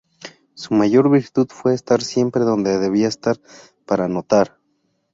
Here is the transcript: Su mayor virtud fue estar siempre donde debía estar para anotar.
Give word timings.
Su 0.55 0.73
mayor 0.73 1.11
virtud 1.11 1.49
fue 1.51 1.75
estar 1.75 2.01
siempre 2.01 2.41
donde 2.41 2.79
debía 2.79 3.07
estar 3.07 3.39
para 3.85 4.05
anotar. 4.05 4.57